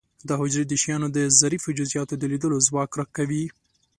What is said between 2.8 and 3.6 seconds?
را کوي.